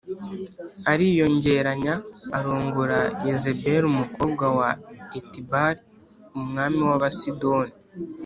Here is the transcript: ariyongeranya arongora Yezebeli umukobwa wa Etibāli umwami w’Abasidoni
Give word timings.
ariyongeranya 0.91 1.93
arongora 2.37 2.99
Yezebeli 3.27 3.85
umukobwa 3.93 4.45
wa 4.57 4.69
Etibāli 5.17 5.81
umwami 6.39 6.81
w’Abasidoni 6.89 7.73